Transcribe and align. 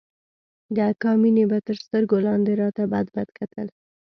د 0.75 0.77
اکا 0.91 1.11
مينې 1.21 1.43
به 1.49 1.57
تر 1.67 1.75
سترگو 1.83 2.17
لاندې 2.25 2.51
راته 2.61 2.83
بدبد 2.93 3.27
کتل. 3.37 3.67